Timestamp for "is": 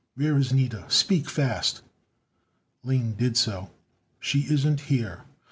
0.35-0.51